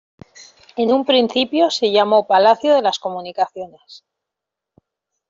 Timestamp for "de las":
2.73-2.97